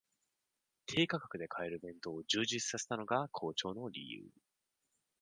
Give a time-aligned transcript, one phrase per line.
[0.87, 4.27] 低価格で買える弁当を充実させたのが好調の理由